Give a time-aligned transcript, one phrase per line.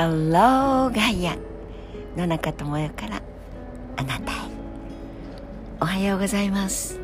[0.00, 1.36] Hello ガイア
[2.16, 3.20] 野中智代から
[3.96, 4.36] あなたへ。
[5.80, 7.00] おはようございます。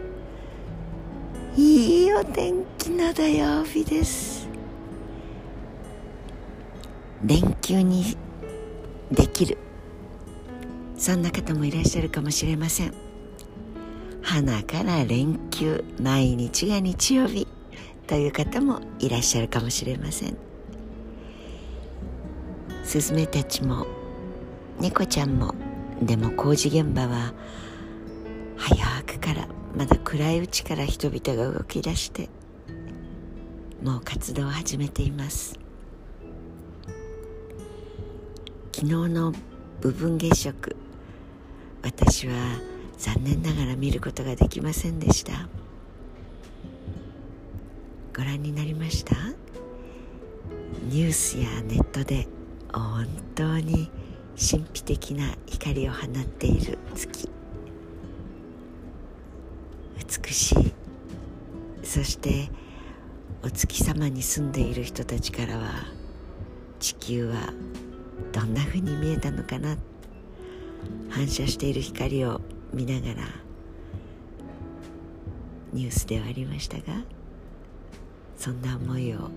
[1.57, 4.49] いいお天気の土曜日です。
[7.25, 8.17] 連休に
[9.11, 9.58] できる。
[10.97, 12.95] そんな方もいらっしゃるかもしれません。
[14.22, 17.48] 花から連休毎日が日曜日。
[18.06, 20.54] という方もいらっしゃるかもしれません。
[22.84, 23.87] スズメたちも。
[24.80, 25.55] 猫ちゃんも。
[26.02, 27.33] でも工事現場は
[28.56, 32.28] 早くからまだ暗いうちから人々が動き出して
[33.83, 35.59] もう活動を始めています。
[38.73, 39.33] 昨日の
[39.80, 40.77] 部分月食
[41.83, 42.34] 私は
[42.98, 45.48] 残念ながら見ることができませんでした。
[48.16, 49.14] ご覧になりました？
[50.89, 52.27] ニュースやネットで
[52.80, 53.91] 本当に
[54.36, 57.31] 神秘的な光を放っている月。
[59.97, 60.72] 美しい。
[61.84, 62.50] そして
[63.44, 65.70] お月様に住んでいる人たちからは
[66.81, 67.53] 地球は
[68.33, 69.77] どんな風に見えたのかな。
[71.11, 72.41] 反射している光を
[72.72, 73.28] 見ながら
[75.72, 77.03] ニュースではありましたが
[78.36, 79.31] そんな思いを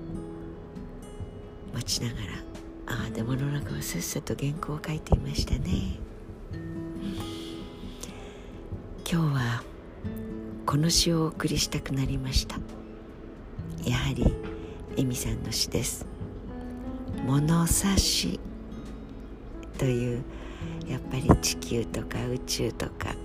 [1.74, 6.00] 持ちながらああでもの中はせっせと原稿を書いていましたね。
[9.10, 9.64] 今日は
[10.66, 12.58] この詩をお送りしたくなりました。
[13.86, 14.34] やはり
[14.96, 16.06] 恵美さんの詩です
[17.26, 18.40] 「物差し」
[19.78, 20.24] という
[20.88, 23.16] やっぱり地球とか宇宙とか。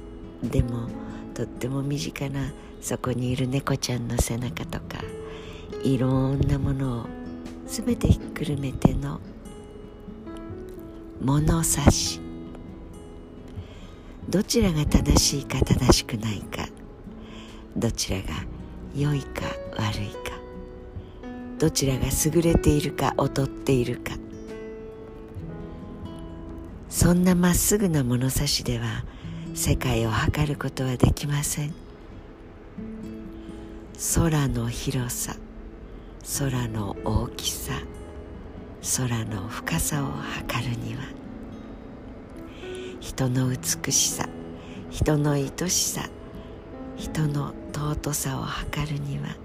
[0.42, 0.88] でも
[1.34, 5.02] とっても身近なそこにいる猫ちゃんの背中とか。
[5.82, 7.06] いろんなものを
[7.66, 9.19] 全てひっくるめての
[11.23, 12.21] 物差し。
[14.28, 16.66] どちらが正しいか正しくないか。
[17.77, 18.25] どちらが
[18.93, 19.43] 良いか
[19.77, 20.32] 悪いか。
[21.61, 24.15] どちらが優れているか劣っているか。
[26.88, 29.05] そんなまっすぐな物差しでは
[29.55, 31.75] 世界を測ることはできません。
[34.16, 35.37] 空の広さ
[36.38, 37.75] 空の大きさ。
[38.82, 41.03] 空の深さを測るには。
[43.00, 44.28] 人の美しさ
[44.91, 46.09] 人の愛しさ
[46.97, 49.37] 人の尊さを測るには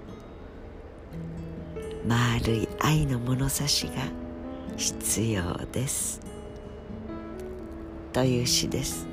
[2.06, 3.92] 丸い愛の物差しが
[4.76, 6.20] 必要です。
[8.12, 9.06] という詩です。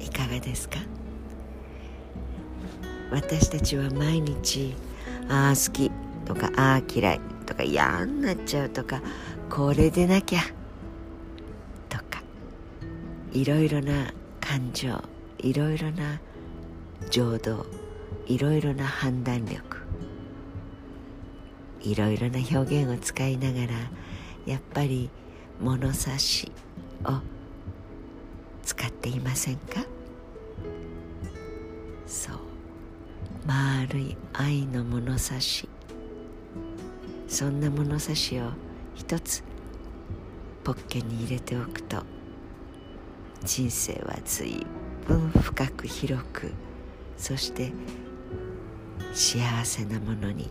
[0.00, 0.78] いかがですか？
[3.10, 4.74] 私たちは毎日
[5.28, 5.90] ああ好き。
[6.28, 9.00] とかああ嫌いとか嫌になっちゃうとか
[9.48, 10.40] これでなきゃ
[11.88, 12.22] とか
[13.32, 15.02] いろいろな感情
[15.38, 16.20] いろいろな
[17.08, 17.64] 情動
[18.26, 19.78] いろいろな判断力
[21.80, 23.72] いろいろな表現を使いながら
[24.44, 25.08] やっぱり
[25.62, 26.52] 物差し
[27.04, 27.20] を
[28.64, 29.80] 使っていませんか？
[32.06, 32.36] そう。
[33.46, 35.66] 丸い愛の物差し。
[37.28, 38.50] そんな物差しを
[38.94, 39.44] 一つ
[40.64, 42.02] ポッケに入れておくと
[43.44, 44.66] 人生は随
[45.06, 46.52] 分深く広く
[47.18, 47.72] そして
[49.12, 50.50] 幸せなものに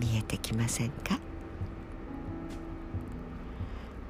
[0.00, 1.18] 見えてきませんか？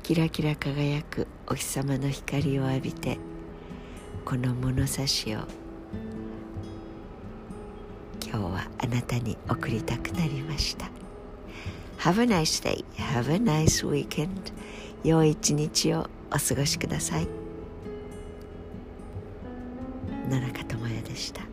[0.03, 3.19] キラキラ輝くお日様の光を浴びて
[4.25, 5.41] この物差しを
[8.32, 10.87] 今日はあなたに送りたくなりました。
[11.98, 12.82] Have a nice day.
[12.97, 14.31] Have a nice weekend.
[15.04, 17.28] 良い一日をお過ごしください。
[20.31, 21.51] 野中智也でした。